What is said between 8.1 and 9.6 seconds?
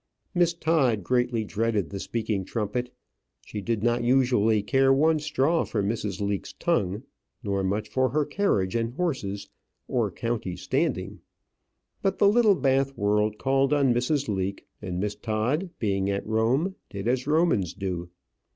carriage and horses,